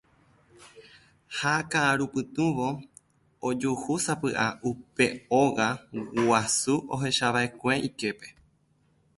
[1.37, 2.67] Ha ka'arupytũvo
[3.47, 5.05] ojuhúsapy'a upe
[5.41, 5.67] óga
[6.15, 8.27] guasu ohechava'ekue iképe.